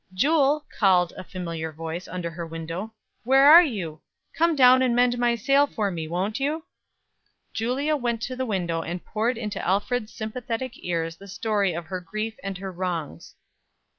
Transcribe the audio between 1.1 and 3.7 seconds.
a familiar voice, under her window, "where are